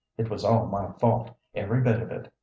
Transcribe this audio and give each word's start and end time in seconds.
It 0.17 0.31
was 0.31 0.43
all 0.43 0.65
my 0.65 0.91
fault, 0.93 1.29
every 1.53 1.81
bit 1.81 2.01
of 2.01 2.09
it. 2.09 2.33